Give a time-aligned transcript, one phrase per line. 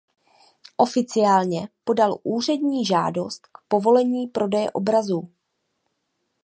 [0.77, 5.29] Oficiálně podal úřední žádost k povolení prodeje obrazů.